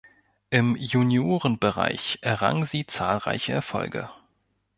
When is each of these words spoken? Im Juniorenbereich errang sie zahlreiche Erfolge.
Im 0.49 0.75
Juniorenbereich 0.77 2.17
errang 2.23 2.65
sie 2.65 2.87
zahlreiche 2.87 3.51
Erfolge. 3.53 4.09